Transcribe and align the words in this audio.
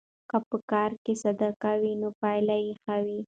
که 0.29 0.37
په 0.49 0.57
کار 0.71 0.91
کې 1.03 1.13
صداقت 1.23 1.75
وي 1.81 1.93
نو 2.01 2.09
پایله 2.21 2.55
یې 2.65 2.73
ښه 2.81 2.95
وي. 3.05 3.17